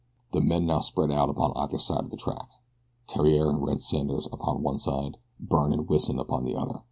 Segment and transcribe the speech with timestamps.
[0.31, 2.49] The men now spread out upon either side of the track
[3.07, 6.79] Theriere and Red Sanders upon one side, Byrne and Wison upon the other.